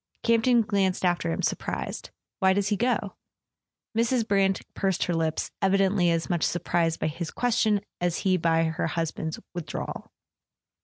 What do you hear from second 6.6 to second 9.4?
prised by his question as he by her husband's